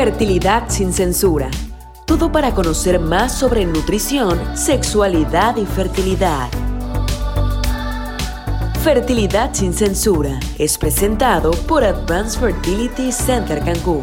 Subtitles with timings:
[0.00, 1.50] Fertilidad sin censura.
[2.06, 6.48] Todo para conocer más sobre nutrición, sexualidad y fertilidad.
[8.84, 14.02] Fertilidad sin censura es presentado por Advanced Fertility Center Cancún.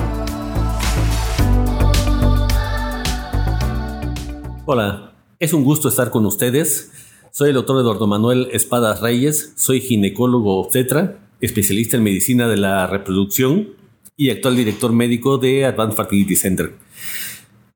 [4.66, 6.92] Hola, es un gusto estar con ustedes.
[7.32, 12.86] Soy el doctor Eduardo Manuel Espadas Reyes, soy ginecólogo obstetra, especialista en medicina de la
[12.86, 13.85] reproducción
[14.18, 16.74] y actual director médico de Advanced Fertility Center.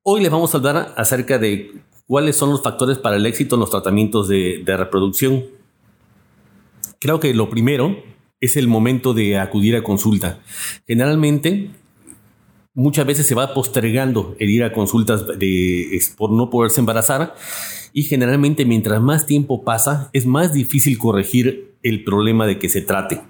[0.04, 1.74] Hoy les vamos a hablar acerca de
[2.08, 5.46] cuáles son los factores para el éxito en los tratamientos de, reproducción.
[7.00, 7.98] Creo que lo primero
[8.40, 10.40] es el momento de acudir a consulta.
[10.88, 11.72] Generalmente
[12.74, 15.26] muchas veces se va postergando el ir a consultas
[16.18, 17.36] por no poderse embarazar
[17.92, 22.82] y generalmente mientras más tiempo pasa es más difícil corregir el problema de que se
[22.82, 23.22] trate.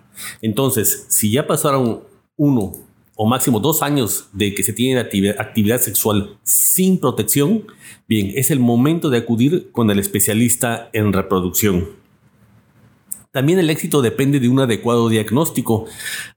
[0.41, 2.03] Entonces, si ya pasaron
[2.38, 2.88] uno
[3.22, 7.66] o máximo dos años de que se tiene actividad sexual sin protección,
[8.08, 11.89] bien, es el momento de acudir con el especialista en reproducción.
[13.31, 15.85] También el éxito depende de un adecuado diagnóstico.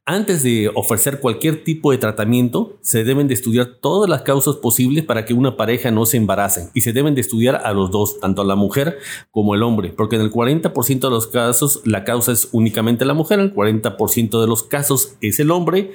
[0.05, 5.03] Antes de ofrecer cualquier tipo de tratamiento, se deben de estudiar todas las causas posibles
[5.03, 8.21] para que una pareja no se embarace y se deben de estudiar a los dos,
[8.21, 8.99] tanto a la mujer
[9.31, 13.15] como el hombre, porque en el 40% de los casos la causa es únicamente la
[13.15, 15.93] mujer, en el 40% de los casos es el hombre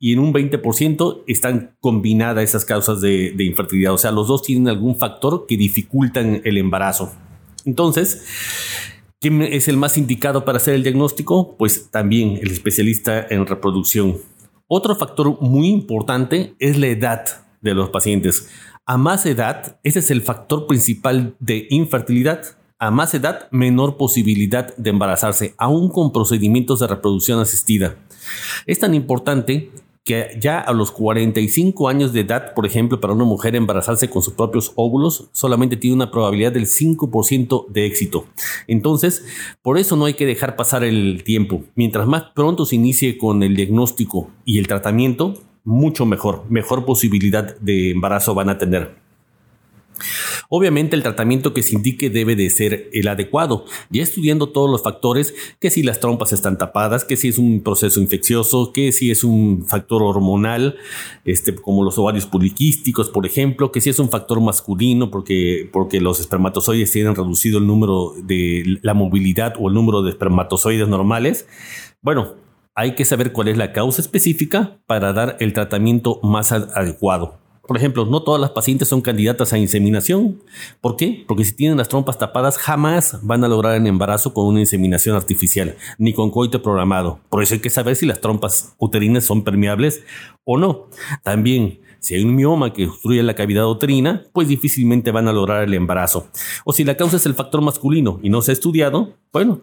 [0.00, 4.42] y en un 20% están combinadas esas causas de, de infertilidad, o sea, los dos
[4.42, 7.12] tienen algún factor que dificultan el embarazo.
[7.66, 8.24] Entonces,
[9.22, 11.54] ¿Quién es el más indicado para hacer el diagnóstico?
[11.58, 14.16] Pues también el especialista en reproducción.
[14.66, 17.26] Otro factor muy importante es la edad
[17.60, 18.48] de los pacientes.
[18.86, 22.56] A más edad, ese es el factor principal de infertilidad.
[22.78, 27.96] A más edad, menor posibilidad de embarazarse, aún con procedimientos de reproducción asistida.
[28.64, 29.70] Es tan importante
[30.04, 34.22] que ya a los 45 años de edad, por ejemplo, para una mujer embarazarse con
[34.22, 38.26] sus propios óvulos, solamente tiene una probabilidad del 5% de éxito.
[38.66, 39.24] Entonces,
[39.62, 41.62] por eso no hay que dejar pasar el tiempo.
[41.74, 47.56] Mientras más pronto se inicie con el diagnóstico y el tratamiento, mucho mejor, mejor posibilidad
[47.58, 48.99] de embarazo van a tener.
[50.48, 54.82] Obviamente el tratamiento que se indique debe de ser el adecuado, ya estudiando todos los
[54.82, 59.10] factores, que si las trompas están tapadas, que si es un proceso infeccioso, que si
[59.10, 60.76] es un factor hormonal,
[61.24, 66.00] este, como los ovarios poliquísticos, por ejemplo, que si es un factor masculino, porque, porque
[66.00, 71.46] los espermatozoides tienen reducido el número de la movilidad o el número de espermatozoides normales.
[72.02, 72.34] Bueno,
[72.74, 77.39] hay que saber cuál es la causa específica para dar el tratamiento más adecuado.
[77.70, 80.42] Por ejemplo, no todas las pacientes son candidatas a inseminación.
[80.80, 81.24] ¿Por qué?
[81.28, 85.14] Porque si tienen las trompas tapadas jamás van a lograr el embarazo con una inseminación
[85.14, 87.20] artificial, ni con coito programado.
[87.28, 90.02] Por eso hay que saber si las trompas uterinas son permeables
[90.42, 90.88] o no.
[91.22, 95.62] También, si hay un mioma que obstruye la cavidad uterina, pues difícilmente van a lograr
[95.62, 96.26] el embarazo.
[96.64, 99.60] O si la causa es el factor masculino y no se ha estudiado, bueno,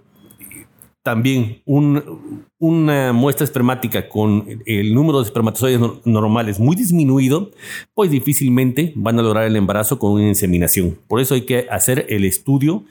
[1.07, 7.51] también una muestra espermática con el número de espermatozoides normales muy disminuido,
[7.93, 10.99] pues difícilmente van a lograr el embarazo con una inseminación.
[11.07, 12.83] Por eso hay que hacer el estudio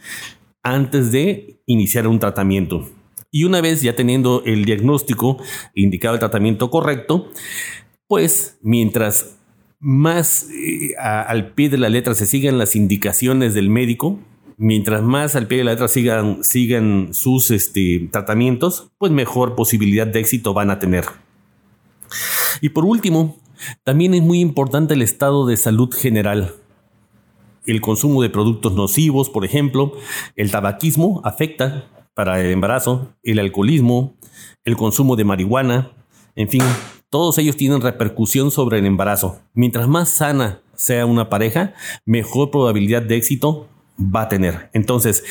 [0.62, 2.88] antes de iniciar un tratamiento.
[3.30, 5.36] Y una vez ya teniendo el diagnóstico
[5.74, 7.28] indicado el tratamiento correcto,
[8.08, 9.36] pues mientras
[9.78, 14.18] más eh, al pie de la letra se sigan las indicaciones del médico,
[14.56, 20.06] mientras más al pie de la letra sigan, sigan sus este, tratamientos, pues mejor posibilidad
[20.06, 21.04] de éxito van a tener.
[22.60, 23.36] Y por último,
[23.84, 26.54] también es muy importante el estado de salud general.
[27.66, 29.92] El consumo de productos nocivos, por ejemplo,
[30.36, 34.14] el tabaquismo afecta para el embarazo, el alcoholismo,
[34.64, 35.92] el consumo de marihuana,
[36.34, 36.62] en fin,
[37.10, 39.40] todos ellos tienen repercusión sobre el embarazo.
[39.54, 41.74] Mientras más sana sea una pareja,
[42.04, 43.68] mejor probabilidad de éxito
[43.98, 44.70] va a tener.
[44.72, 45.24] Entonces,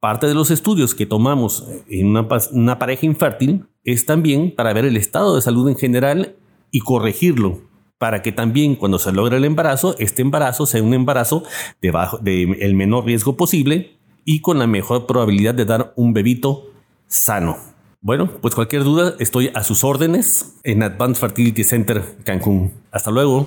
[0.00, 4.96] parte de los estudios que tomamos en una, pareja infértil es también para ver el
[4.96, 6.36] estado de salud en general
[6.70, 7.60] y corregirlo
[7.98, 11.42] para que también cuando se logre el embarazo, este embarazo sea un embarazo
[11.82, 11.92] de,
[12.22, 16.70] de el menor riesgo posible y con la mejor probabilidad de dar un bebito
[17.08, 17.58] sano.
[18.00, 22.72] Bueno, pues cualquier duda, estoy a sus órdenes en Advanced Fertility Center Cancún.
[22.90, 23.46] Hasta luego.